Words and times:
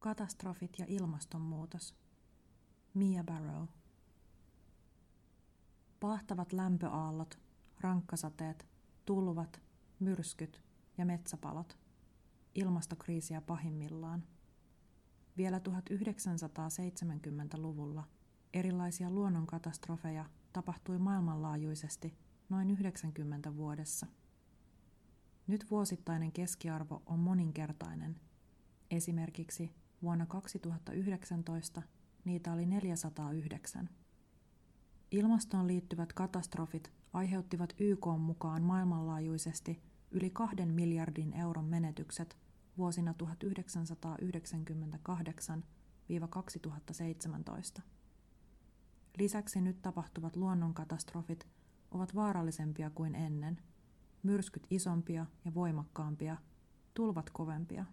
Katastrofit 0.00 0.78
ja 0.78 0.84
ilmastonmuutos. 0.88 1.94
Mia 2.94 3.24
Barrow. 3.24 3.64
Pahtavat 6.00 6.52
lämpöaallot, 6.52 7.38
rankkasateet, 7.80 8.66
tulvat, 9.04 9.60
myrskyt 10.00 10.62
ja 10.98 11.06
metsäpalot. 11.06 11.78
Ilmastokriisiä 12.54 13.40
pahimmillaan. 13.40 14.24
Vielä 15.36 15.58
1970-luvulla 15.58 18.04
erilaisia 18.52 19.10
luonnonkatastrofeja 19.10 20.24
tapahtui 20.52 20.98
maailmanlaajuisesti 20.98 22.18
noin 22.48 22.70
90 22.70 23.56
vuodessa. 23.56 24.06
Nyt 25.46 25.70
vuosittainen 25.70 26.32
keskiarvo 26.32 27.02
on 27.06 27.18
moninkertainen. 27.18 28.20
Esimerkiksi 28.90 29.74
vuonna 30.02 30.26
2019 30.26 31.82
niitä 32.24 32.52
oli 32.52 32.66
409. 32.66 33.88
Ilmastoon 35.10 35.66
liittyvät 35.66 36.12
katastrofit 36.12 36.92
aiheuttivat 37.12 37.74
YK 37.78 38.06
mukaan 38.18 38.62
maailmanlaajuisesti 38.62 39.82
yli 40.10 40.30
kahden 40.30 40.68
miljardin 40.68 41.32
euron 41.32 41.64
menetykset 41.64 42.38
vuosina 42.78 43.14
1998-2017. 47.78 47.82
Lisäksi 49.18 49.60
nyt 49.60 49.82
tapahtuvat 49.82 50.36
luonnonkatastrofit 50.36 51.48
ovat 51.90 52.14
vaarallisempia 52.14 52.90
kuin 52.90 53.14
ennen, 53.14 53.62
myrskyt 54.22 54.66
isompia 54.70 55.26
ja 55.44 55.54
voimakkaampia, 55.54 56.36
tulvat 56.94 57.30
kovempia. 57.30 57.84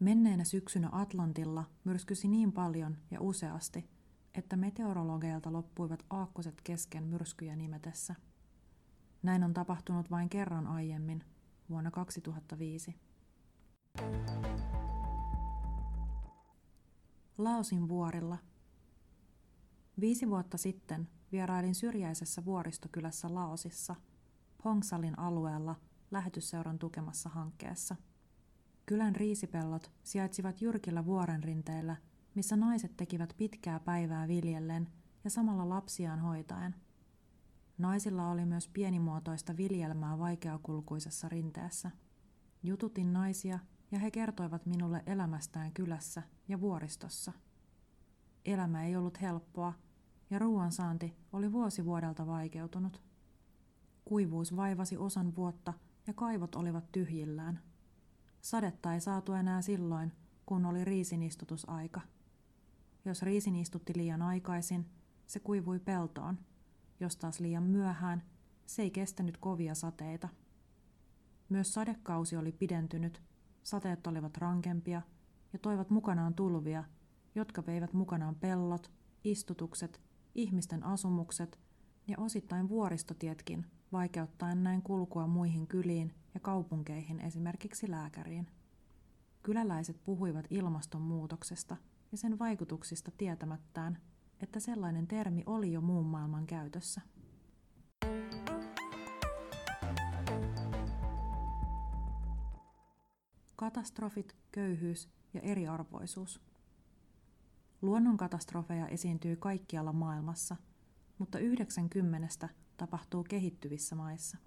Menneenä 0.00 0.44
syksynä 0.44 0.88
Atlantilla 0.92 1.64
myrskysi 1.84 2.28
niin 2.28 2.52
paljon 2.52 2.96
ja 3.10 3.20
useasti, 3.20 3.90
että 4.34 4.56
meteorologeilta 4.56 5.52
loppuivat 5.52 6.04
aakkoset 6.10 6.60
kesken 6.64 7.04
myrskyjä 7.04 7.56
nimetessä. 7.56 8.14
Näin 9.22 9.44
on 9.44 9.54
tapahtunut 9.54 10.10
vain 10.10 10.28
kerran 10.28 10.66
aiemmin, 10.66 11.24
vuonna 11.70 11.90
2005. 11.90 12.94
Laosin 17.38 17.88
vuorilla. 17.88 18.38
Viisi 20.00 20.28
vuotta 20.28 20.58
sitten 20.58 21.08
vierailin 21.32 21.74
syrjäisessä 21.74 22.44
vuoristokylässä 22.44 23.34
Laosissa, 23.34 23.96
Pongsalin 24.62 25.18
alueella 25.18 25.76
lähetysseuran 26.10 26.78
tukemassa 26.78 27.28
hankkeessa. 27.28 27.96
Kylän 28.88 29.16
riisipellot 29.16 29.90
sijaitsivat 30.02 30.62
jyrkillä 30.62 31.04
vuorenrinteillä, 31.04 31.96
missä 32.34 32.56
naiset 32.56 32.96
tekivät 32.96 33.34
pitkää 33.36 33.80
päivää 33.80 34.28
viljellen 34.28 34.88
ja 35.24 35.30
samalla 35.30 35.68
lapsiaan 35.68 36.20
hoitaen. 36.20 36.74
Naisilla 37.78 38.30
oli 38.30 38.44
myös 38.44 38.68
pienimuotoista 38.68 39.56
viljelmää 39.56 40.18
vaikeakulkuisessa 40.18 41.28
rinteessä. 41.28 41.90
Jututin 42.62 43.12
naisia 43.12 43.58
ja 43.90 43.98
he 43.98 44.10
kertoivat 44.10 44.66
minulle 44.66 45.02
elämästään 45.06 45.72
kylässä 45.72 46.22
ja 46.48 46.60
vuoristossa. 46.60 47.32
Elämä 48.44 48.84
ei 48.84 48.96
ollut 48.96 49.20
helppoa 49.20 49.72
ja 50.30 50.38
ruoansaanti 50.38 51.14
oli 51.32 51.52
vuosi 51.52 51.84
vuodelta 51.84 52.26
vaikeutunut. 52.26 53.02
Kuivuus 54.04 54.56
vaivasi 54.56 54.96
osan 54.96 55.36
vuotta 55.36 55.74
ja 56.06 56.14
kaivot 56.14 56.54
olivat 56.54 56.92
tyhjillään. 56.92 57.67
Sadetta 58.40 58.94
ei 58.94 59.00
saatu 59.00 59.32
enää 59.32 59.62
silloin, 59.62 60.12
kun 60.46 60.66
oli 60.66 60.84
riisinistutusaika. 60.84 62.00
Jos 63.04 63.22
riisin 63.22 63.56
istutti 63.56 63.92
liian 63.96 64.22
aikaisin, 64.22 64.86
se 65.26 65.40
kuivui 65.40 65.78
peltoon. 65.78 66.38
Jos 67.00 67.16
taas 67.16 67.40
liian 67.40 67.62
myöhään, 67.62 68.22
se 68.66 68.82
ei 68.82 68.90
kestänyt 68.90 69.36
kovia 69.36 69.74
sateita. 69.74 70.28
Myös 71.48 71.74
sadekausi 71.74 72.36
oli 72.36 72.52
pidentynyt, 72.52 73.22
sateet 73.62 74.06
olivat 74.06 74.36
rankempia 74.36 75.02
ja 75.52 75.58
toivat 75.58 75.90
mukanaan 75.90 76.34
tulvia, 76.34 76.84
jotka 77.34 77.66
veivät 77.66 77.92
mukanaan 77.92 78.34
pellot, 78.34 78.92
istutukset, 79.24 80.00
ihmisten 80.34 80.84
asumukset 80.84 81.60
ja 82.06 82.16
osittain 82.18 82.68
vuoristotietkin, 82.68 83.66
vaikeuttaen 83.92 84.62
näin 84.62 84.82
kulkua 84.82 85.26
muihin 85.26 85.66
kyliin 85.66 86.14
ja 86.34 86.40
kaupunkeihin 86.40 87.20
esimerkiksi 87.20 87.90
lääkäriin. 87.90 88.46
Kyläläiset 89.42 90.04
puhuivat 90.04 90.46
ilmastonmuutoksesta 90.50 91.76
ja 92.12 92.18
sen 92.18 92.38
vaikutuksista 92.38 93.10
tietämättään, 93.18 93.98
että 94.40 94.60
sellainen 94.60 95.06
termi 95.06 95.42
oli 95.46 95.72
jo 95.72 95.80
muun 95.80 96.06
maailman 96.06 96.46
käytössä. 96.46 97.00
Katastrofit, 103.56 104.36
köyhyys 104.52 105.08
ja 105.34 105.40
eriarvoisuus. 105.40 106.40
Luonnonkatastrofeja 107.82 108.88
esiintyy 108.88 109.36
kaikkialla 109.36 109.92
maailmassa, 109.92 110.56
mutta 111.18 111.38
90 111.38 112.28
tapahtuu 112.78 113.24
kehittyvissä 113.24 113.96
maissa. 113.96 114.38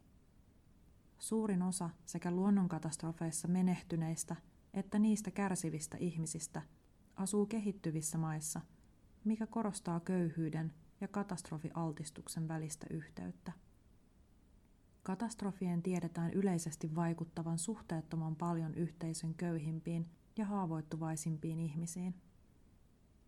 Suurin 1.20 1.62
osa 1.62 1.90
sekä 2.06 2.32
luonnonkatastrofeissa 2.32 3.48
menehtyneistä 3.48 4.36
että 4.74 5.00
niistä 5.00 5.32
kärsivistä 5.32 5.98
ihmisistä 5.98 6.62
asuu 7.16 7.46
kehittyvissä 7.46 8.18
maissa, 8.18 8.62
mikä 9.24 9.48
korostaa 9.48 10.00
köyhyyden 10.00 10.74
ja 11.02 11.08
katastrofialtistuksen 11.08 12.48
välistä 12.48 12.88
yhteyttä. 12.90 13.52
Katastrofien 15.04 15.84
tiedetään 15.84 16.34
yleisesti 16.34 16.96
vaikuttavan 16.96 17.58
suhteettoman 17.60 18.36
paljon 18.36 18.76
yhteisön 18.76 19.34
köyhimpiin 19.34 20.10
ja 20.38 20.46
haavoittuvaisimpiin 20.46 21.60
ihmisiin. 21.60 22.16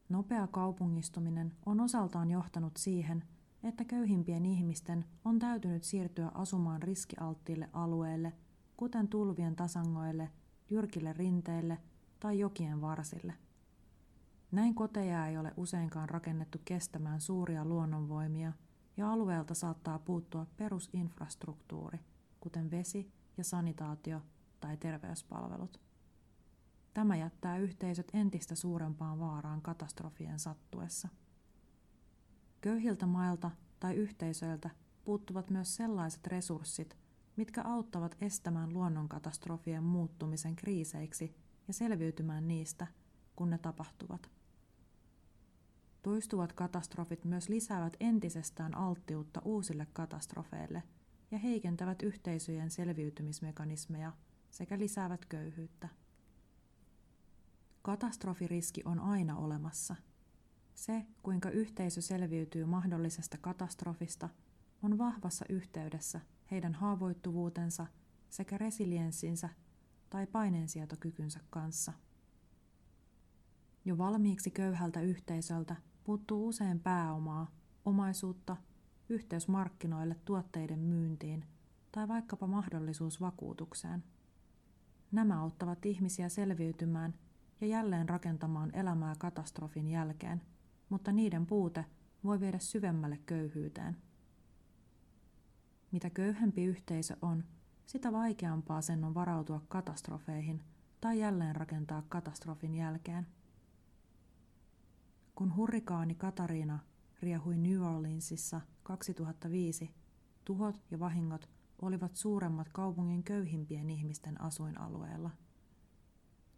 Nopea 0.10 0.48
kaupungistuminen 0.48 1.54
on 1.66 1.80
osaltaan 1.80 2.32
johtanut 2.32 2.78
siihen, 2.78 3.24
että 3.64 3.86
köyhimpien 3.86 4.46
ihmisten 4.46 5.06
on 5.26 5.40
täytynyt 5.40 5.84
siirtyä 5.84 6.32
asumaan 6.34 6.84
riskialttiille 6.84 7.70
alueille, 7.74 8.34
kuten 8.78 9.08
tulvien 9.08 9.56
tasangoille, 9.56 10.30
jyrkille 10.70 11.14
rinteille 11.14 11.78
tai 12.20 12.40
jokien 12.40 12.82
varsille. 12.82 13.34
Näin 14.52 14.76
koteja 14.76 15.28
ei 15.28 15.38
ole 15.38 15.54
useinkaan 15.58 16.10
rakennettu 16.10 16.58
kestämään 16.66 17.22
suuria 17.22 17.66
luonnonvoimia, 17.66 18.54
ja 18.98 19.12
alueelta 19.12 19.54
saattaa 19.54 20.00
puuttua 20.00 20.46
perusinfrastruktuuri, 20.58 22.00
kuten 22.40 22.72
vesi 22.72 23.12
ja 23.38 23.44
sanitaatio 23.44 24.22
tai 24.60 24.78
terveyspalvelut. 24.78 25.82
Tämä 26.94 27.16
jättää 27.16 27.58
yhteisöt 27.58 28.12
entistä 28.14 28.56
suurempaan 28.56 29.20
vaaraan 29.20 29.62
katastrofien 29.62 30.40
sattuessa. 30.40 31.08
Köyhiltä 32.64 33.06
mailta 33.06 33.52
tai 33.80 33.96
yhteisöiltä 33.96 34.70
puuttuvat 35.04 35.50
myös 35.50 35.76
sellaiset 35.76 36.28
resurssit, 36.28 36.98
mitkä 37.36 37.62
auttavat 37.62 38.18
estämään 38.22 38.74
luonnonkatastrofien 38.74 39.84
muuttumisen 39.84 40.56
kriiseiksi 40.56 41.36
ja 41.68 41.74
selviytymään 41.74 42.48
niistä, 42.48 42.88
kun 43.36 43.50
ne 43.50 43.58
tapahtuvat. 43.58 44.30
Toistuvat 46.02 46.54
katastrofit 46.54 47.26
myös 47.26 47.50
lisäävät 47.50 47.98
entisestään 48.00 48.78
alttiutta 48.78 49.42
uusille 49.46 49.88
katastrofeille 49.94 50.84
ja 51.32 51.38
heikentävät 51.38 52.02
yhteisöjen 52.02 52.72
selviytymismekanismeja 52.72 54.12
sekä 54.52 54.80
lisäävät 54.80 55.26
köyhyyttä. 55.26 55.90
Katastrofiriski 57.82 58.82
on 58.86 59.00
aina 59.00 59.38
olemassa. 59.38 59.96
Se, 60.76 61.06
kuinka 61.24 61.50
yhteisö 61.50 62.02
selviytyy 62.02 62.66
mahdollisesta 62.66 63.38
katastrofista, 63.42 64.30
on 64.84 64.98
vahvassa 64.98 65.46
yhteydessä 65.50 66.22
heidän 66.52 66.74
haavoittuvuutensa 66.74 67.88
sekä 68.30 68.58
resilienssinsä 68.58 69.50
tai 70.10 70.28
paineensietokykynsä 70.28 71.40
kanssa. 71.50 71.94
Jo 73.86 73.98
valmiiksi 73.98 74.52
köyhältä 74.52 75.02
yhteisöltä 75.02 75.76
puuttuu 76.04 76.48
usein 76.48 76.80
pääomaa, 76.80 77.52
omaisuutta, 77.86 78.58
yhteys 79.10 79.48
markkinoille 79.48 80.16
tuotteiden 80.26 80.80
myyntiin 80.80 81.46
tai 81.92 82.08
vaikkapa 82.08 82.48
mahdollisuus 82.48 83.22
vakuutukseen. 83.22 84.04
Nämä 85.12 85.42
auttavat 85.42 85.86
ihmisiä 85.86 86.30
selviytymään 86.30 87.14
ja 87.62 87.68
jälleen 87.68 88.10
rakentamaan 88.10 88.76
elämää 88.76 89.14
katastrofin 89.20 89.88
jälkeen, 89.88 90.42
mutta 90.94 91.12
niiden 91.12 91.46
puute 91.46 91.86
voi 92.24 92.40
viedä 92.40 92.60
syvemmälle 92.60 93.20
köyhyyteen. 93.26 93.98
Mitä 95.92 96.10
köyhempi 96.10 96.66
yhteisö 96.66 97.18
on, 97.22 97.44
sitä 97.86 98.12
vaikeampaa 98.12 98.82
sen 98.82 99.04
on 99.04 99.14
varautua 99.14 99.62
katastrofeihin 99.68 100.64
tai 101.02 101.20
jälleen 101.20 101.56
rakentaa 101.56 102.04
katastrofin 102.10 102.76
jälkeen. 102.76 103.28
Kun 105.36 105.56
hurrikaani 105.56 106.16
Katariina 106.16 106.80
riehui 107.22 107.58
New 107.58 107.82
Orleansissa 107.82 108.62
2005, 108.84 109.92
tuhot 110.46 110.82
ja 110.92 111.00
vahingot 111.00 111.50
olivat 111.82 112.16
suuremmat 112.16 112.70
kaupungin 112.70 113.24
köyhimpien 113.24 113.90
ihmisten 113.90 114.42
asuinalueella. 114.42 115.30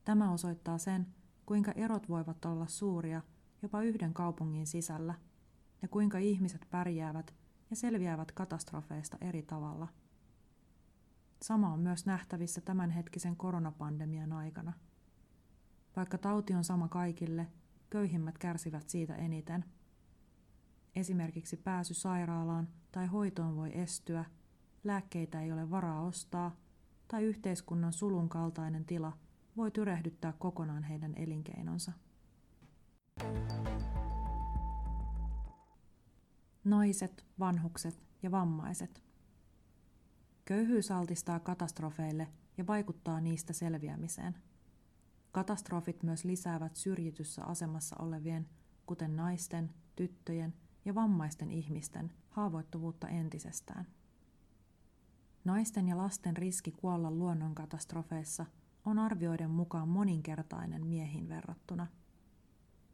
Tämä 0.06 0.32
osoittaa 0.32 0.78
sen, 0.78 1.08
kuinka 1.46 1.72
erot 1.72 2.10
voivat 2.10 2.46
olla 2.46 2.68
suuria 2.68 3.22
jopa 3.66 3.82
yhden 3.82 4.14
kaupungin 4.14 4.68
sisällä 4.68 5.14
ja 5.82 5.88
kuinka 5.88 6.18
ihmiset 6.18 6.68
pärjäävät 6.72 7.36
ja 7.70 7.76
selviävät 7.76 8.32
katastrofeista 8.32 9.18
eri 9.22 9.42
tavalla. 9.42 9.88
Sama 11.42 11.74
on 11.74 11.80
myös 11.80 12.06
nähtävissä 12.06 12.62
tämänhetkisen 12.62 13.36
koronapandemian 13.36 14.34
aikana. 14.34 14.74
Vaikka 15.96 16.18
tauti 16.18 16.54
on 16.54 16.64
sama 16.64 16.88
kaikille, 16.88 17.48
köyhimmät 17.90 18.38
kärsivät 18.38 18.90
siitä 18.90 19.16
eniten. 19.16 19.66
Esimerkiksi 20.96 21.58
pääsy 21.58 21.94
sairaalaan 21.94 22.68
tai 22.92 23.08
hoitoon 23.08 23.56
voi 23.56 23.80
estyä, 23.80 24.26
lääkkeitä 24.84 25.42
ei 25.42 25.52
ole 25.52 25.72
varaa 25.72 26.02
ostaa 26.02 26.56
tai 27.08 27.24
yhteiskunnan 27.24 27.94
sulun 27.94 28.30
kaltainen 28.30 28.86
tila 28.86 29.18
voi 29.58 29.72
tyrehdyttää 29.72 30.34
kokonaan 30.40 30.84
heidän 30.84 31.14
elinkeinonsa. 31.16 31.92
Naiset, 36.66 37.26
vanhukset 37.40 38.04
ja 38.24 38.32
vammaiset. 38.32 39.04
Köyhyys 40.46 40.92
altistaa 40.92 41.40
katastrofeille 41.40 42.28
ja 42.58 42.68
vaikuttaa 42.68 43.22
niistä 43.22 43.54
selviämiseen. 43.54 44.36
Katastrofit 45.32 46.04
myös 46.04 46.24
lisäävät 46.24 46.76
syrjityssä 46.76 47.44
asemassa 47.44 47.96
olevien, 48.00 48.50
kuten 48.86 49.16
naisten, 49.16 49.74
tyttöjen 49.96 50.54
ja 50.86 50.96
vammaisten 50.96 51.52
ihmisten, 51.52 52.12
haavoittuvuutta 52.30 53.08
entisestään. 53.08 53.88
Naisten 55.44 55.88
ja 55.88 55.98
lasten 55.98 56.38
riski 56.38 56.72
kuolla 56.72 57.12
luonnonkatastrofeissa 57.12 58.46
on 58.86 59.00
arvioiden 59.00 59.50
mukaan 59.50 59.88
moninkertainen 59.88 60.88
miehiin 60.88 61.30
verrattuna. 61.30 61.88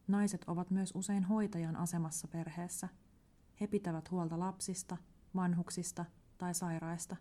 Naiset 0.08 0.44
ovat 0.48 0.72
myös 0.72 0.92
usein 0.96 1.24
hoitajan 1.24 1.76
asemassa 1.76 2.28
perheessä. 2.28 2.90
He 3.62 3.68
pitävät 3.68 4.12
huolta 4.12 4.40
lapsista, 4.40 4.98
vanhuksista 5.36 6.06
tai 6.38 6.54
sairaista. 6.54 7.16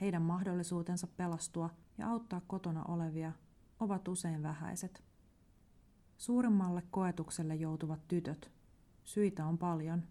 Heidän 0.00 0.22
mahdollisuutensa 0.22 1.06
pelastua 1.06 1.70
ja 1.98 2.08
auttaa 2.08 2.40
kotona 2.46 2.84
olevia 2.84 3.32
ovat 3.80 4.08
usein 4.08 4.42
vähäiset. 4.42 5.04
Suurimmalle 6.18 6.82
koetukselle 6.90 7.54
joutuvat 7.54 8.08
tytöt. 8.08 8.50
Syitä 9.04 9.46
on 9.46 9.58
paljon. 9.58 10.02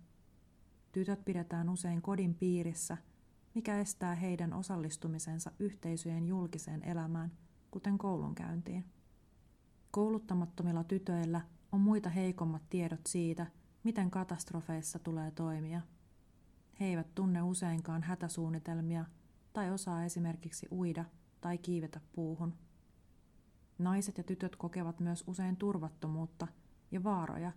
Tytöt 0.91 1.25
pidetään 1.25 1.69
usein 1.69 2.01
kodin 2.01 2.35
piirissä, 2.35 2.97
mikä 3.55 3.79
estää 3.79 4.15
heidän 4.15 4.53
osallistumisensa 4.53 5.51
yhteisöjen 5.59 6.27
julkiseen 6.27 6.83
elämään, 6.83 7.31
kuten 7.71 7.97
koulunkäyntiin. 7.97 8.85
Kouluttamattomilla 9.91 10.83
tytöillä 10.83 11.41
on 11.71 11.81
muita 11.81 12.09
heikommat 12.09 12.69
tiedot 12.69 13.01
siitä, 13.07 13.47
miten 13.83 14.11
katastrofeissa 14.11 14.99
tulee 14.99 15.31
toimia. 15.31 15.81
He 16.79 16.85
eivät 16.85 17.15
tunne 17.15 17.41
useinkaan 17.41 18.03
hätäsuunnitelmia 18.03 19.05
tai 19.53 19.71
osaa 19.71 20.03
esimerkiksi 20.05 20.67
uida 20.71 21.05
tai 21.41 21.57
kiivetä 21.57 22.01
puuhun. 22.13 22.53
Naiset 23.77 24.17
ja 24.17 24.23
tytöt 24.23 24.55
kokevat 24.55 24.99
myös 24.99 25.23
usein 25.27 25.57
turvattomuutta 25.57 26.47
ja 26.91 27.03
vaaroja 27.03 27.51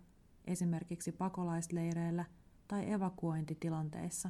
esimerkiksi 0.45 1.11
pakolaisleireillä 1.11 2.25
tai 2.67 2.91
evakuointitilanteissa. 2.91 4.29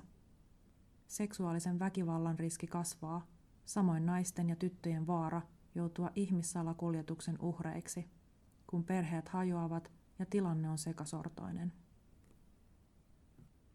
Seksuaalisen 1.08 1.80
väkivallan 1.80 2.40
riski 2.40 2.68
kasvaa, 2.68 3.28
samoin 3.66 4.06
naisten 4.06 4.50
ja 4.50 4.56
tyttöjen 4.56 5.08
vaara 5.08 5.42
joutua 5.76 6.12
ihmissalakuljetuksen 6.16 7.42
uhreiksi, 7.42 8.10
kun 8.68 8.84
perheet 8.84 9.30
hajoavat 9.30 9.92
ja 10.20 10.26
tilanne 10.26 10.70
on 10.70 10.78
sekasortoinen. 10.78 11.74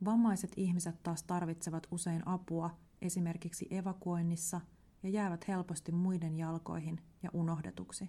Vammaiset 0.05 0.53
ihmiset 0.57 1.03
taas 1.03 1.23
tarvitsevat 1.23 1.87
usein 1.91 2.29
apua 2.29 2.79
esimerkiksi 3.03 3.67
evakuoinnissa 3.71 4.61
ja 5.03 5.09
jäävät 5.09 5.49
helposti 5.49 5.93
muiden 5.93 6.37
jalkoihin 6.37 7.01
ja 7.23 7.31
unohdetuksi. 7.33 8.09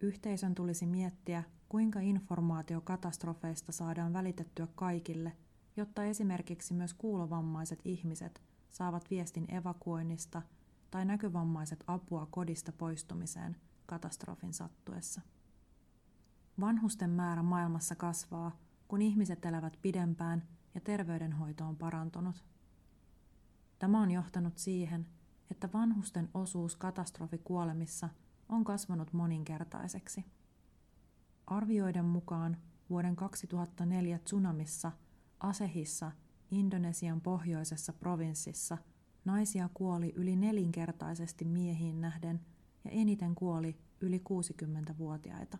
Yhteisön 0.00 0.54
tulisi 0.54 0.86
miettiä, 0.86 1.42
kuinka 1.68 2.00
informaatio 2.00 2.80
katastrofeista 2.80 3.72
saadaan 3.72 4.12
välitettyä 4.12 4.68
kaikille, 4.74 5.32
jotta 5.76 6.04
esimerkiksi 6.04 6.74
myös 6.74 6.94
kuulovammaiset 6.94 7.80
ihmiset 7.84 8.42
saavat 8.68 9.10
viestin 9.10 9.54
evakuoinnista 9.54 10.42
tai 10.90 11.04
näkövammaiset 11.04 11.84
apua 11.86 12.26
kodista 12.30 12.72
poistumiseen 12.72 13.56
katastrofin 13.86 14.52
sattuessa. 14.52 15.20
Vanhusten 16.60 17.10
määrä 17.10 17.42
maailmassa 17.42 17.94
kasvaa, 17.94 18.56
kun 18.88 19.02
ihmiset 19.02 19.44
elävät 19.44 19.78
pidempään 19.82 20.42
ja 20.74 20.80
terveydenhoito 20.80 21.64
on 21.64 21.76
parantunut. 21.76 22.44
Tämä 23.78 24.02
on 24.02 24.10
johtanut 24.10 24.58
siihen, 24.58 25.06
että 25.50 25.68
vanhusten 25.72 26.28
osuus 26.34 26.76
katastrofikuolemissa 26.76 28.08
on 28.48 28.64
kasvanut 28.64 29.12
moninkertaiseksi. 29.12 30.24
Arvioiden 31.46 32.04
mukaan 32.04 32.56
vuoden 32.90 33.16
2004 33.16 34.18
tsunamissa 34.18 34.92
Asehissa 35.40 36.12
Indonesian 36.50 37.20
pohjoisessa 37.20 37.92
provinssissa 37.92 38.78
naisia 39.24 39.68
kuoli 39.74 40.12
yli 40.16 40.36
nelinkertaisesti 40.36 41.44
miehiin 41.44 42.00
nähden 42.00 42.40
ja 42.84 42.90
eniten 42.90 43.34
kuoli 43.34 43.76
yli 44.00 44.18
60-vuotiaita. 44.18 45.58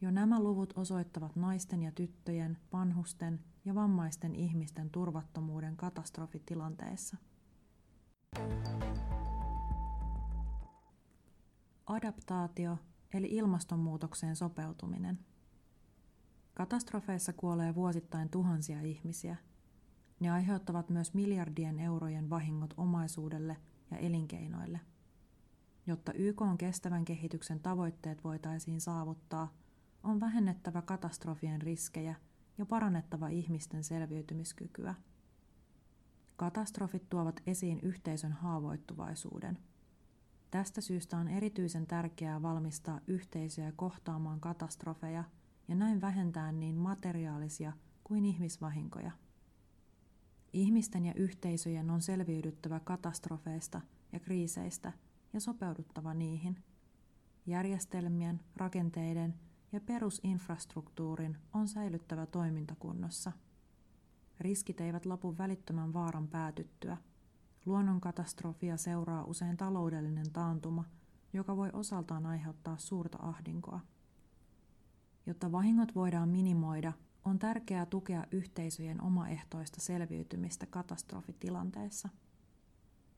Jo 0.00 0.10
nämä 0.10 0.40
luvut 0.40 0.72
osoittavat 0.76 1.36
naisten 1.36 1.82
ja 1.82 1.92
tyttöjen, 1.92 2.58
vanhusten 2.72 3.40
ja 3.64 3.74
vammaisten 3.74 4.34
ihmisten 4.34 4.90
turvattomuuden 4.90 5.76
katastrofitilanteessa. 5.76 7.16
Adaptaatio 11.86 12.78
eli 13.14 13.28
ilmastonmuutokseen 13.30 14.36
sopeutuminen. 14.36 15.18
Katastrofeissa 16.54 17.32
kuolee 17.32 17.74
vuosittain 17.74 18.28
tuhansia 18.28 18.82
ihmisiä. 18.82 19.36
Ne 20.20 20.30
aiheuttavat 20.30 20.90
myös 20.90 21.14
miljardien 21.14 21.78
eurojen 21.78 22.30
vahingot 22.30 22.74
omaisuudelle 22.76 23.56
ja 23.90 23.98
elinkeinoille. 23.98 24.80
Jotta 25.86 26.12
YK 26.12 26.42
on 26.42 26.58
kestävän 26.58 27.04
kehityksen 27.04 27.60
tavoitteet 27.60 28.24
voitaisiin 28.24 28.80
saavuttaa, 28.80 29.52
on 30.06 30.20
vähennettävä 30.20 30.82
katastrofien 30.82 31.62
riskejä 31.62 32.14
ja 32.58 32.66
parannettava 32.66 33.28
ihmisten 33.28 33.84
selviytymiskykyä. 33.84 34.94
Katastrofit 36.36 37.08
tuovat 37.08 37.40
esiin 37.46 37.80
yhteisön 37.80 38.32
haavoittuvaisuuden. 38.32 39.58
Tästä 40.50 40.80
syystä 40.80 41.16
on 41.16 41.28
erityisen 41.28 41.86
tärkeää 41.86 42.42
valmistaa 42.42 43.00
yhteisöjä 43.06 43.72
kohtaamaan 43.72 44.40
katastrofeja 44.40 45.24
ja 45.68 45.74
näin 45.74 46.00
vähentää 46.00 46.52
niin 46.52 46.74
materiaalisia 46.74 47.72
kuin 48.04 48.24
ihmisvahinkoja. 48.24 49.10
Ihmisten 50.52 51.06
ja 51.06 51.14
yhteisöjen 51.14 51.90
on 51.90 52.02
selviydyttävä 52.02 52.80
katastrofeista 52.80 53.80
ja 54.12 54.20
kriiseistä 54.20 54.92
ja 55.32 55.40
sopeuduttava 55.40 56.14
niihin. 56.14 56.62
Järjestelmien, 57.46 58.40
rakenteiden 58.56 59.34
ja 59.76 59.80
perusinfrastruktuurin 59.80 61.38
on 61.52 61.68
säilyttävä 61.68 62.26
toimintakunnossa. 62.26 63.32
Riskit 64.40 64.80
eivät 64.80 65.06
lopu 65.06 65.38
välittömän 65.38 65.92
vaaran 65.92 66.28
päätyttyä. 66.28 66.96
Luonnonkatastrofia 67.66 68.76
seuraa 68.76 69.24
usein 69.24 69.56
taloudellinen 69.56 70.32
taantuma, 70.32 70.84
joka 71.32 71.56
voi 71.56 71.70
osaltaan 71.72 72.26
aiheuttaa 72.26 72.76
suurta 72.78 73.18
ahdinkoa. 73.20 73.80
Jotta 75.26 75.52
vahingot 75.52 75.94
voidaan 75.94 76.28
minimoida, 76.28 76.92
on 77.24 77.38
tärkeää 77.38 77.86
tukea 77.86 78.26
yhteisöjen 78.30 79.02
omaehtoista 79.02 79.80
selviytymistä 79.80 80.66
katastrofitilanteessa. 80.66 82.08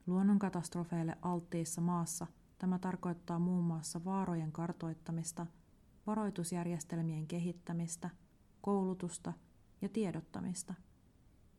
Luonnonkatastrofeille 0.06 1.18
alttiissa 1.22 1.80
maassa 1.80 2.26
tämä 2.58 2.78
tarkoittaa 2.78 3.38
muun 3.38 3.64
muassa 3.64 4.04
vaarojen 4.04 4.52
kartoittamista– 4.52 5.46
varoitusjärjestelmien 6.08 7.26
kehittämistä, 7.26 8.10
koulutusta 8.60 9.32
ja 9.82 9.88
tiedottamista. 9.88 10.74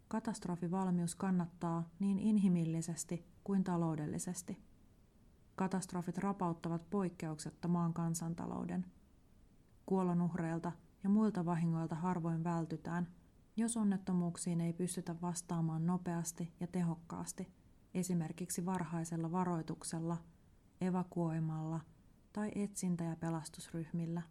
Katastrofivalmius 0.08 1.16
kannattaa 1.16 1.90
niin 2.00 2.20
inhimillisesti 2.20 3.26
kuin 3.44 3.64
taloudellisesti. 3.64 4.58
Katastrofit 5.56 6.18
rapauttavat 6.18 6.90
poikkeuksetta 6.90 7.68
maan 7.68 7.94
kansantalouden. 7.94 8.86
Kuolonuhreilta 9.86 10.72
ja 11.04 11.10
muilta 11.10 11.46
vahingoilta 11.46 11.96
harvoin 11.96 12.44
vältytään, 12.44 13.08
jos 13.58 13.78
onnettomuuksiin 13.78 14.62
ei 14.62 14.74
pystytä 14.74 15.16
vastaamaan 15.22 15.86
nopeasti 15.86 16.54
ja 16.60 16.68
tehokkaasti, 16.68 17.48
esimerkiksi 17.94 18.66
varhaisella 18.66 19.32
varoituksella, 19.32 20.18
evakuoimalla 20.82 21.80
tai 22.34 22.52
etsintä- 22.56 23.04
ja 23.04 23.16
pelastusryhmillä. 23.16 24.22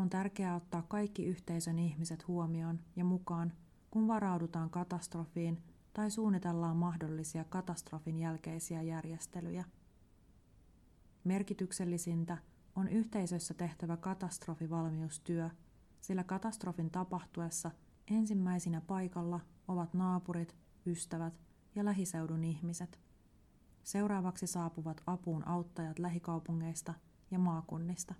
On 0.00 0.10
tärkeää 0.10 0.56
ottaa 0.56 0.82
kaikki 0.82 1.24
yhteisön 1.24 1.78
ihmiset 1.78 2.28
huomioon 2.28 2.80
ja 2.96 3.04
mukaan, 3.04 3.52
kun 3.90 4.08
varaudutaan 4.08 4.70
katastrofiin 4.70 5.62
tai 5.92 6.10
suunnitellaan 6.10 6.76
mahdollisia 6.76 7.44
katastrofin 7.44 8.18
jälkeisiä 8.18 8.82
järjestelyjä. 8.82 9.64
Merkityksellisintä 11.24 12.38
on 12.76 12.88
yhteisössä 12.88 13.54
tehtävä 13.54 13.96
katastrofivalmiustyö, 13.96 15.50
sillä 16.00 16.24
katastrofin 16.24 16.90
tapahtuessa 16.90 17.70
ensimmäisinä 18.10 18.80
paikalla 18.80 19.40
ovat 19.68 19.94
naapurit, 19.94 20.56
ystävät 20.86 21.40
ja 21.74 21.84
lähiseudun 21.84 22.44
ihmiset. 22.44 23.00
Seuraavaksi 23.82 24.46
saapuvat 24.46 25.02
apuun 25.06 25.48
auttajat 25.48 25.98
lähikaupungeista 25.98 26.94
ja 27.30 27.38
maakunnista. 27.38 28.14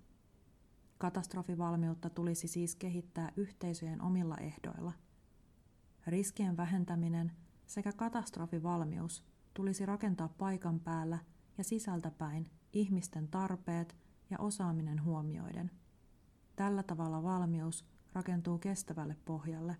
Katastrofivalmiutta 1.01 2.11
tulisi 2.11 2.49
siis 2.49 2.77
kehittää 2.77 3.33
yhteisöjen 3.37 4.03
omilla 4.03 4.37
ehdoilla. 4.37 4.93
Riskien 6.07 6.57
vähentäminen 6.57 7.33
sekä 7.67 7.93
katastrofivalmius 7.93 9.25
tulisi 9.55 9.87
rakentaa 9.87 10.29
paikan 10.29 10.81
päällä 10.81 11.19
ja 11.59 11.65
sisältäpäin 11.65 12.51
ihmisten 12.73 13.29
tarpeet 13.29 13.97
ja 14.31 14.39
osaaminen 14.39 15.05
huomioiden. 15.05 15.71
Tällä 16.57 16.83
tavalla 16.83 17.23
valmius 17.23 17.85
rakentuu 18.13 18.59
kestävälle 18.59 19.17
pohjalle. 19.25 19.77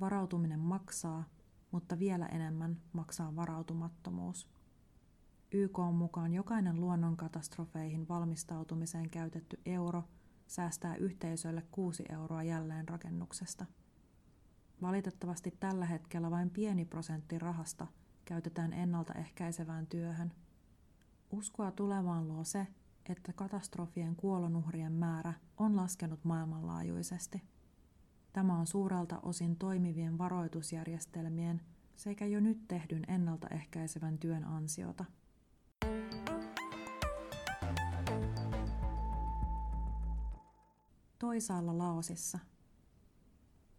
Varautuminen 0.00 0.60
maksaa, 0.60 1.24
mutta 1.70 1.98
vielä 1.98 2.26
enemmän 2.26 2.80
maksaa 2.92 3.36
varautumattomuus. 3.36 4.48
YK 5.52 5.78
on 5.78 5.94
mukaan 5.94 6.32
jokainen 6.32 6.80
luonnonkatastrofeihin 6.80 8.08
valmistautumiseen 8.08 9.10
käytetty 9.10 9.60
euro 9.66 10.04
säästää 10.46 10.96
yhteisöille 10.96 11.62
6 11.70 12.04
euroa 12.08 12.42
jälleenrakennuksesta. 12.42 13.66
Valitettavasti 14.82 15.54
tällä 15.60 15.86
hetkellä 15.86 16.30
vain 16.30 16.50
pieni 16.50 16.84
prosentti 16.84 17.38
rahasta 17.38 17.86
käytetään 18.24 18.72
ennaltaehkäisevään 18.72 19.86
työhön. 19.86 20.32
Uskoa 21.30 21.70
tulevaan 21.70 22.28
luo 22.28 22.44
se, 22.44 22.66
että 23.08 23.32
katastrofien 23.32 24.16
kuolonuhrien 24.16 24.92
määrä 24.92 25.32
on 25.56 25.76
laskenut 25.76 26.24
maailmanlaajuisesti. 26.24 27.42
Tämä 28.32 28.58
on 28.58 28.66
suurelta 28.66 29.20
osin 29.22 29.56
toimivien 29.56 30.18
varoitusjärjestelmien 30.18 31.60
sekä 31.96 32.26
jo 32.26 32.40
nyt 32.40 32.68
tehdyn 32.68 33.04
ennaltaehkäisevän 33.08 34.18
työn 34.18 34.44
ansiota. 34.44 35.04
Toisaalla 41.18 41.78
Laosissa. 41.78 42.38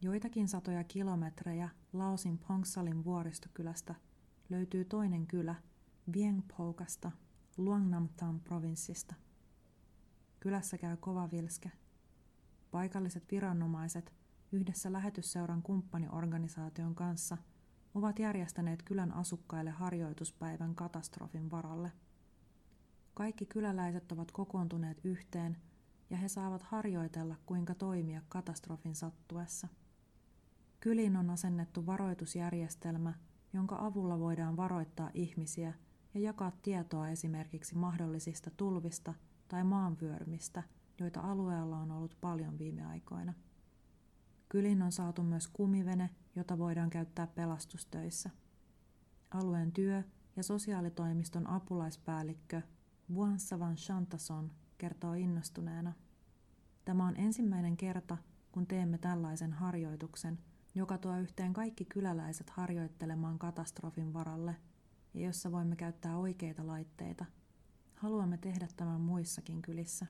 Joitakin 0.01 0.47
satoja 0.47 0.83
kilometrejä 0.83 1.69
Laosin 1.93 2.37
Pongsalin 2.37 3.03
vuoristokylästä 3.03 3.95
löytyy 4.49 4.85
toinen 4.85 5.27
kylä 5.27 5.55
Viengpoukasta 6.13 7.11
Luangnamtan 7.57 8.39
provinssista. 8.39 9.15
Kylässä 10.39 10.77
käy 10.77 10.97
kova 10.97 11.31
vilske. 11.31 11.71
Paikalliset 12.71 13.31
viranomaiset 13.31 14.13
yhdessä 14.51 14.93
lähetysseuran 14.93 15.61
kumppaniorganisaation 15.61 16.95
kanssa 16.95 17.37
ovat 17.95 18.19
järjestäneet 18.19 18.83
kylän 18.83 19.13
asukkaille 19.13 19.71
harjoituspäivän 19.71 20.75
katastrofin 20.75 21.51
varalle. 21.51 21.91
Kaikki 23.13 23.45
kyläläiset 23.45 24.11
ovat 24.11 24.31
kokoontuneet 24.31 25.01
yhteen 25.03 25.57
ja 26.09 26.17
he 26.17 26.27
saavat 26.27 26.63
harjoitella, 26.63 27.35
kuinka 27.45 27.75
toimia 27.75 28.21
katastrofin 28.29 28.95
sattuessa. 28.95 29.67
Kyliin 30.79 31.15
on 31.15 31.29
asennettu 31.29 31.85
varoitusjärjestelmä, 31.85 33.13
jonka 33.53 33.85
avulla 33.85 34.19
voidaan 34.19 34.57
varoittaa 34.57 35.11
ihmisiä– 35.13 35.73
ja 36.17 36.23
jakaa 36.23 36.51
tietoa 36.61 37.09
esimerkiksi 37.09 37.75
mahdollisista 37.75 38.51
tulvista 38.57 39.13
tai 39.47 39.63
maanvyörymistä, 39.63 40.63
joita 40.99 41.21
alueella 41.21 41.77
on 41.77 41.91
ollut 41.91 42.17
paljon 42.21 42.59
viime 42.59 42.85
aikoina. 42.85 43.33
Kylin 44.49 44.81
on 44.81 44.91
saatu 44.91 45.23
myös 45.23 45.47
kumivene, 45.47 46.09
jota 46.35 46.57
voidaan 46.57 46.89
käyttää 46.89 47.27
pelastustöissä. 47.27 48.29
Alueen 49.31 49.71
työ- 49.71 50.03
ja 50.35 50.43
sosiaalitoimiston 50.43 51.47
apulaispäällikkö 51.47 52.61
Buansavan 53.13 53.75
Chantason 53.75 54.51
kertoo 54.77 55.13
innostuneena. 55.13 55.93
Tämä 56.85 57.07
on 57.07 57.17
ensimmäinen 57.17 57.77
kerta, 57.77 58.17
kun 58.51 58.67
teemme 58.67 58.97
tällaisen 58.97 59.53
harjoituksen, 59.53 60.39
joka 60.75 60.97
tuo 60.97 61.17
yhteen 61.17 61.53
kaikki 61.53 61.85
kyläläiset 61.85 62.49
harjoittelemaan 62.49 63.39
katastrofin 63.39 64.13
varalle– 64.13 64.55
ja 65.17 65.25
jossa 65.25 65.51
voimme 65.51 65.75
käyttää 65.75 66.17
oikeita 66.17 66.67
laitteita. 66.67 67.25
Haluamme 67.95 68.37
tehdä 68.37 68.67
tämän 68.75 69.01
muissakin 69.01 69.61
kylissä. 69.61 70.05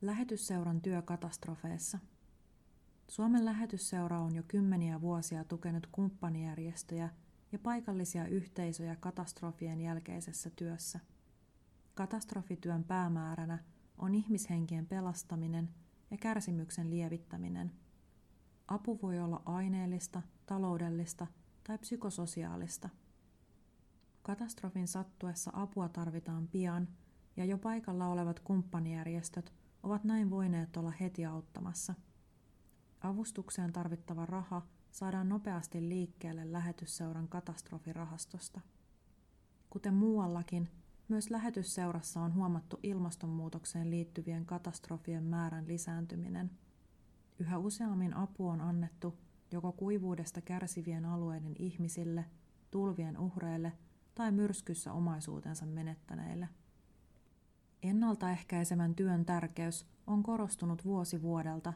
Lähetysseuran 0.00 0.80
työ 0.80 1.02
katastrofeissa. 1.02 1.98
Suomen 3.08 3.44
lähetysseura 3.44 4.20
on 4.20 4.34
jo 4.34 4.42
kymmeniä 4.48 5.00
vuosia 5.00 5.44
tukenut 5.44 5.86
kumppanijärjestöjä 5.92 7.10
ja 7.52 7.58
paikallisia 7.58 8.26
yhteisöjä 8.26 8.96
katastrofien 8.96 9.80
jälkeisessä 9.80 10.50
työssä. 10.50 11.00
Katastrofityön 11.94 12.84
päämääränä 12.84 13.58
on 13.98 14.14
ihmishenkien 14.14 14.86
pelastaminen 14.86 15.68
ja 16.10 16.16
kärsimyksen 16.16 16.90
lievittäminen– 16.90 17.72
Apu 18.68 18.98
voi 19.02 19.20
olla 19.20 19.42
aineellista, 19.44 20.22
taloudellista 20.46 21.26
tai 21.64 21.78
psykososiaalista. 21.78 22.88
Katastrofin 24.22 24.88
sattuessa 24.88 25.50
apua 25.54 25.88
tarvitaan 25.88 26.48
pian 26.48 26.88
ja 27.36 27.44
jo 27.44 27.58
paikalla 27.58 28.06
olevat 28.06 28.40
kumppanijärjestöt 28.40 29.52
ovat 29.82 30.04
näin 30.04 30.30
voineet 30.30 30.76
olla 30.76 30.90
heti 30.90 31.24
auttamassa. 31.24 31.94
Avustukseen 33.00 33.72
tarvittava 33.72 34.26
raha 34.26 34.62
saadaan 34.92 35.28
nopeasti 35.28 35.88
liikkeelle 35.88 36.52
lähetysseuran 36.52 37.28
katastrofirahastosta. 37.28 38.60
Kuten 39.70 39.94
muuallakin, 39.94 40.68
myös 41.08 41.30
lähetysseurassa 41.30 42.20
on 42.20 42.34
huomattu 42.34 42.80
ilmastonmuutokseen 42.82 43.90
liittyvien 43.90 44.46
katastrofien 44.46 45.22
määrän 45.24 45.68
lisääntyminen– 45.68 46.50
Yhä 47.42 47.58
useammin 47.58 48.16
apu 48.16 48.48
on 48.48 48.60
annettu 48.60 49.18
joko 49.50 49.72
kuivuudesta 49.72 50.40
kärsivien 50.40 51.04
alueiden 51.04 51.54
ihmisille, 51.58 52.24
tulvien 52.70 53.18
uhreille 53.18 53.72
tai 54.14 54.32
myrskyssä 54.32 54.92
omaisuutensa 54.92 55.66
menettäneille. 55.66 56.48
Ennaltaehkäisevän 57.82 58.94
työn 58.94 59.24
tärkeys 59.24 59.86
on 60.06 60.22
korostunut 60.22 60.84
vuosi 60.84 61.22
vuodelta 61.22 61.72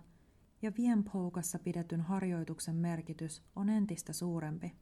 ja 0.66 0.72
Vienpoukassa 0.78 1.58
pidetyn 1.58 2.00
harjoituksen 2.00 2.76
merkitys 2.76 3.42
on 3.56 3.68
entistä 3.68 4.12
suurempi. 4.12 4.72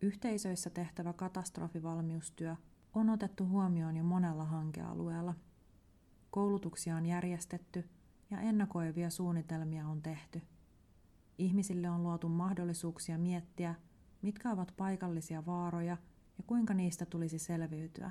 Yhteisöissä 0.00 0.70
tehtävä 0.70 1.12
katastrofivalmiustyö 1.12 2.56
on 2.94 3.10
otettu 3.10 3.46
huomioon 3.46 3.96
jo 3.96 4.04
monella 4.04 4.44
hankealueella. 4.44 5.34
Koulutuksia 6.30 6.96
on 6.96 7.06
järjestetty– 7.06 7.84
ja 8.30 8.40
ennakoivia 8.40 9.10
suunnitelmia 9.10 9.88
on 9.88 10.02
tehty. 10.02 10.42
Ihmisille 11.38 11.90
on 11.90 12.02
luotu 12.02 12.28
mahdollisuuksia 12.28 13.18
miettiä, 13.18 13.74
mitkä 14.22 14.50
ovat 14.50 14.74
paikallisia 14.76 15.46
vaaroja 15.46 15.96
ja 16.38 16.44
kuinka 16.46 16.74
niistä 16.74 17.06
tulisi 17.06 17.38
selviytyä. 17.38 18.10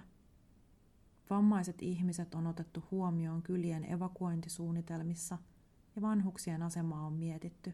Vammaiset 1.29 1.81
ihmiset 1.81 2.36
on 2.36 2.48
otettu 2.48 2.83
huomioon 2.91 3.41
kylien 3.41 3.91
evakuointisuunnitelmissa 3.91 5.38
ja 6.00 6.01
vanhuksien 6.01 6.63
asemaa 6.63 7.06
on 7.06 7.13
mietitty. 7.13 7.74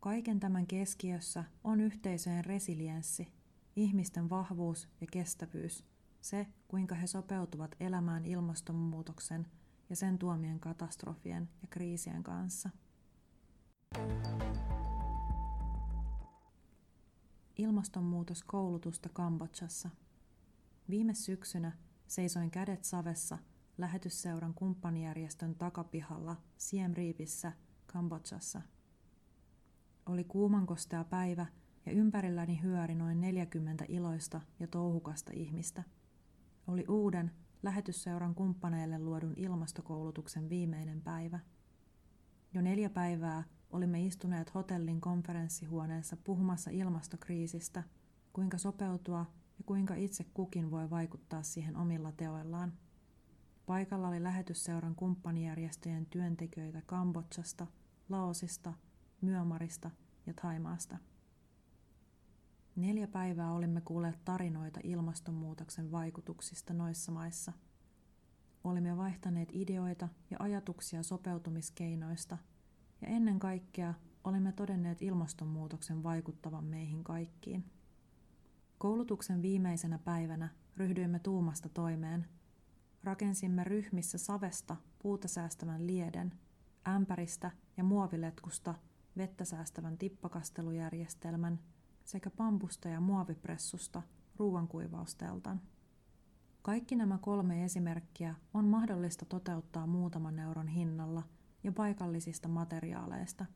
Kaiken 0.00 0.40
tämän 0.40 0.66
keskiössä 0.66 1.44
on 1.64 1.80
yhteisöjen 1.80 2.44
resilienssi, 2.44 3.32
ihmisten 3.76 4.30
vahvuus 4.30 4.88
ja 5.00 5.06
kestävyys, 5.10 5.84
se 6.20 6.46
kuinka 6.68 6.94
he 6.94 7.06
sopeutuvat 7.06 7.74
elämään 7.80 8.24
ilmastonmuutoksen– 8.24 9.46
ja 9.90 9.96
sen 9.96 10.18
tuomien 10.18 10.60
katastrofien 10.60 11.48
ja 11.62 11.68
kriisien 11.70 12.22
kanssa. 12.22 12.70
ilmastonmuutoskoulutusta 17.58 19.08
Kambodžassa. 19.08 19.90
Viime 20.90 21.14
syksynä 21.14 21.72
seisoin 22.06 22.50
kädet 22.50 22.84
savessa 22.84 23.38
lähetysseuran 23.78 24.54
kumppanijärjestön 24.54 25.54
takapihalla 25.54 26.36
Siem 26.56 26.92
Reapissä 26.92 27.52
Kambodžassa. 27.86 28.60
Oli 30.06 30.24
kuumankostea 30.24 31.04
päivä 31.04 31.46
ja 31.86 31.92
ympärilläni 31.92 32.62
hyöri 32.62 32.94
noin 32.94 33.20
40 33.20 33.84
iloista 33.88 34.40
ja 34.60 34.66
touhukasta 34.66 35.30
ihmistä. 35.34 35.82
Oli 36.66 36.84
uuden 36.88 37.30
lähetysseuran 37.62 38.34
kumppaneille 38.34 38.98
luodun 38.98 39.34
ilmastokoulutuksen 39.36 40.48
viimeinen 40.48 41.02
päivä. 41.02 41.38
Jo 42.54 42.60
neljä 42.60 42.90
päivää 42.90 43.44
olimme 43.70 44.06
istuneet 44.06 44.54
hotellin 44.54 45.00
konferenssihuoneessa 45.00 46.16
puhumassa 46.16 46.70
ilmastokriisistä, 46.70 47.82
kuinka 48.32 48.58
sopeutua 48.58 49.26
ja 49.58 49.64
kuinka 49.66 49.94
itse 49.94 50.24
kukin 50.34 50.70
voi 50.70 50.90
vaikuttaa 50.90 51.42
siihen 51.42 51.76
omilla 51.76 52.12
teoillaan. 52.12 52.72
Paikalla 53.66 54.08
oli 54.08 54.22
lähetysseuran 54.22 54.94
kumppanijärjestöjen 54.94 56.06
työntekijöitä 56.06 56.82
Kambodsasta, 56.86 57.66
Laosista, 58.08 58.72
Myanmarista 59.20 59.90
ja 60.26 60.34
Thaimaasta. 60.34 60.98
Neljä 62.76 63.06
päivää 63.06 63.52
olimme 63.52 63.80
kuulleet 63.80 64.24
tarinoita 64.24 64.80
ilmastonmuutoksen 64.82 65.92
vaikutuksista 65.92 66.74
noissa 66.74 67.12
maissa. 67.12 67.52
Olimme 68.64 68.96
vaihtaneet 68.96 69.48
ideoita 69.52 70.08
ja 70.30 70.36
ajatuksia 70.40 71.02
sopeutumiskeinoista, 71.02 72.38
ja 73.00 73.08
ennen 73.08 73.38
kaikkea 73.38 73.94
olimme 74.24 74.52
todenneet 74.52 75.02
ilmastonmuutoksen 75.02 76.02
vaikuttavan 76.02 76.64
meihin 76.64 77.04
kaikkiin. 77.04 77.64
Koulutuksen 78.78 79.42
viimeisenä 79.42 79.98
päivänä 79.98 80.48
ryhdyimme 80.76 81.18
tuumasta 81.18 81.68
toimeen. 81.68 82.26
Rakensimme 83.04 83.64
ryhmissä 83.64 84.18
savesta 84.18 84.76
puuta 84.98 85.28
säästävän 85.28 85.86
lieden, 85.86 86.32
ämpäristä 86.88 87.50
ja 87.76 87.84
muoviletkusta 87.84 88.74
vettä 89.16 89.44
säästävän 89.44 89.98
tippakastelujärjestelmän– 89.98 91.58
sekä 92.04 92.30
pampusta 92.30 92.88
ja 92.88 93.00
muovipressusta 93.00 94.02
ruoankuivausteltan. 94.36 95.60
Kaikki 96.62 96.96
nämä 96.96 97.18
kolme 97.18 97.64
esimerkkiä 97.64 98.34
on 98.54 98.64
mahdollista 98.64 99.24
toteuttaa 99.24 99.86
muutaman 99.86 100.38
euron 100.38 100.68
hinnalla 100.68 101.22
ja 101.64 101.72
paikallisista 101.72 102.48
materiaaleista. 102.48 103.46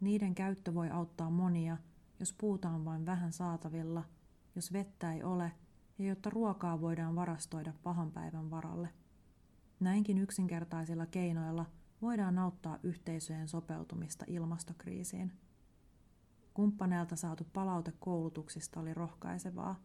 Niiden 0.00 0.34
käyttö 0.34 0.74
voi 0.74 0.90
auttaa 0.90 1.30
monia, 1.30 1.76
jos 2.20 2.32
puuta 2.32 2.68
on 2.68 2.84
vain 2.84 3.06
vähän 3.06 3.32
saatavilla, 3.32 4.04
jos 4.54 4.72
vettä 4.72 5.12
ei 5.12 5.22
ole 5.22 5.52
ja 5.98 6.04
jotta 6.04 6.30
ruokaa 6.30 6.80
voidaan 6.80 7.16
varastoida 7.16 7.72
pahan 7.82 8.12
päivän 8.12 8.50
varalle. 8.50 8.88
Näinkin 9.80 10.18
yksinkertaisilla 10.18 11.06
keinoilla 11.06 11.66
voidaan 12.02 12.38
auttaa 12.38 12.78
yhteisöjen 12.82 13.48
sopeutumista 13.48 14.24
ilmastokriisiin. 14.28 15.32
Kumppaneilta 16.54 17.16
saatu 17.16 17.46
palaute 17.52 17.92
koulutuksista 17.98 18.80
oli 18.80 18.94
rohkaisevaa. 18.94 19.76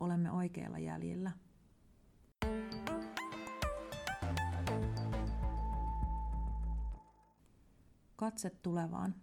Olemme 0.00 0.30
oikeilla 0.30 0.78
jäljillä. 0.78 1.30
Katse 8.16 8.50
tulevaan. 8.50 9.14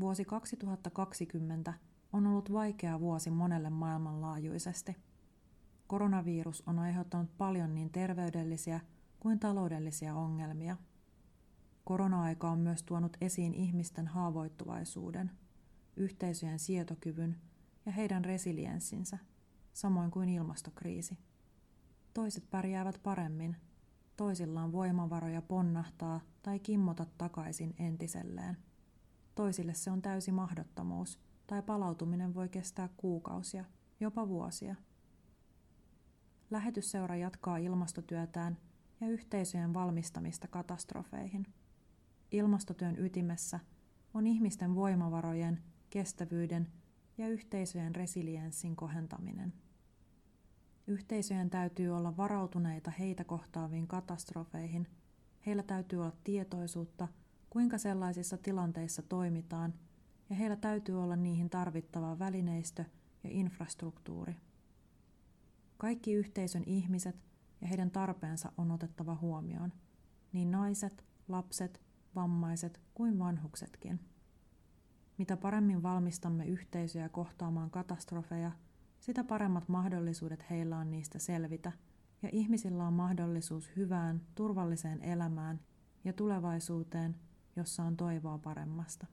Vuosi 0.00 0.24
2020 0.24 1.74
on 2.12 2.26
ollut 2.26 2.52
vaikea 2.52 3.00
vuosi 3.00 3.30
monelle 3.30 3.70
maailmanlaajuisesti. 3.70 4.96
Koronavirus 5.86 6.62
on 6.66 6.78
aiheuttanut 6.78 7.38
paljon 7.38 7.74
niin 7.74 7.90
terveydellisiä 7.90 8.80
kuin 9.20 9.38
taloudellisia 9.38 10.14
ongelmia– 10.14 10.76
Korona-aika 11.90 12.50
on 12.50 12.58
myös 12.58 12.82
tuonut 12.82 13.16
esiin 13.20 13.54
ihmisten 13.54 14.06
haavoittuvaisuuden, 14.06 15.30
yhteisöjen 15.96 16.58
sietokyvyn 16.58 17.36
ja 17.86 17.92
heidän 17.92 18.24
resilienssinsä, 18.24 19.18
samoin 19.72 20.10
kuin 20.10 20.28
ilmastokriisi. 20.28 21.18
Toiset 22.14 22.50
pärjäävät 22.50 23.00
paremmin, 23.02 23.56
toisilla 24.16 24.62
on 24.62 24.72
voimavaroja 24.72 25.42
ponnahtaa 25.42 26.20
tai 26.42 26.58
kimmota 26.58 27.06
takaisin 27.18 27.74
entiselleen. 27.78 28.56
Toisille 29.34 29.74
se 29.74 29.90
on 29.90 30.02
täysi 30.02 30.32
mahdottomuus, 30.32 31.18
tai 31.50 31.62
palautuminen 31.62 32.34
voi 32.34 32.48
kestää 32.48 32.88
kuukausia, 32.96 33.64
jopa 34.00 34.28
vuosia. 34.28 34.74
Lähetysseura 36.50 37.16
jatkaa 37.16 37.56
ilmastotyötään 37.56 38.58
ja 39.00 39.08
yhteisöjen 39.08 39.74
valmistamista 39.74 40.48
katastrofeihin– 40.48 41.46
ilmastotyön 42.32 42.98
ytimessä 42.98 43.60
on 44.14 44.26
ihmisten 44.26 44.74
voimavarojen, 44.74 45.62
kestävyyden 45.90 46.68
ja 47.18 47.28
yhteisöjen 47.28 47.94
resilienssin 47.94 48.76
kohentaminen. 48.76 49.52
Yhteisöjen 50.86 51.50
täytyy 51.50 51.88
olla 51.90 52.16
varautuneita 52.16 52.90
heitä 52.90 53.24
kohtaaviin 53.24 53.86
katastrofeihin. 53.86 54.88
Heillä 55.46 55.62
täytyy 55.62 56.00
olla 56.00 56.16
tietoisuutta, 56.24 57.08
kuinka 57.50 57.78
sellaisissa 57.78 58.36
tilanteissa 58.36 59.02
toimitaan, 59.02 59.74
ja 60.30 60.36
heillä 60.36 60.56
täytyy 60.56 61.02
olla 61.02 61.16
niihin 61.16 61.50
tarvittava 61.50 62.18
välineistö 62.18 62.84
ja 63.24 63.30
infrastruktuuri. 63.32 64.36
Kaikki 65.78 66.12
yhteisön 66.12 66.62
ihmiset 66.66 67.16
ja 67.60 67.66
heidän 67.66 67.90
tarpeensa 67.90 68.52
on 68.58 68.70
otettava 68.70 69.14
huomioon, 69.14 69.72
niin 70.32 70.50
naiset, 70.50 71.04
lapset 71.28 71.80
vammaiset 72.14 72.80
kuin 72.94 73.18
vanhuksetkin. 73.18 74.00
Mitä 75.18 75.36
paremmin 75.36 75.82
valmistamme 75.82 76.46
yhteisöjä 76.46 77.08
kohtaamaan 77.08 77.70
katastrofeja, 77.70 78.52
sitä 79.00 79.24
paremmat 79.24 79.68
mahdollisuudet 79.68 80.50
heillä 80.50 80.78
on 80.78 80.90
niistä 80.90 81.18
selvitä, 81.18 81.72
ja 82.22 82.28
ihmisillä 82.32 82.86
on 82.86 82.92
mahdollisuus 82.92 83.70
hyvään, 83.76 84.20
turvalliseen 84.34 85.02
elämään 85.02 85.60
ja 86.04 86.12
tulevaisuuteen, 86.12 87.16
jossa 87.56 87.82
on 87.82 87.96
toivoa 87.96 88.38
paremmasta. 88.38 89.06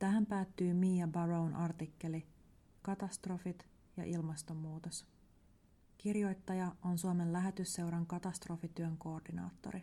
Tähän 0.00 0.26
päättyy 0.26 0.74
Mia 0.74 1.08
Baron 1.08 1.54
artikkeli 1.54 2.26
Katastrofit 2.82 3.66
ja 3.96 4.04
ilmastonmuutos. 4.04 5.06
Kirjoittaja 5.98 6.72
on 6.84 6.98
Suomen 6.98 7.32
lähetysseuran 7.32 8.06
katastrofityön 8.06 8.96
koordinaattori. 8.98 9.82